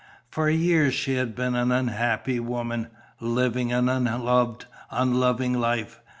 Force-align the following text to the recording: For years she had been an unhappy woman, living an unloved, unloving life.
For 0.31 0.49
years 0.49 0.95
she 0.95 1.13
had 1.13 1.35
been 1.35 1.53
an 1.53 1.71
unhappy 1.71 2.39
woman, 2.39 2.87
living 3.19 3.71
an 3.71 3.87
unloved, 3.87 4.65
unloving 4.89 5.53
life. 5.59 6.01